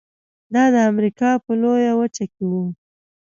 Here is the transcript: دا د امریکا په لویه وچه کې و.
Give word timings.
دا 0.53 0.63
د 0.73 0.75
امریکا 0.91 1.29
په 1.45 1.51
لویه 1.61 1.93
وچه 1.99 2.25
کې 2.33 2.43
و. 2.51 2.53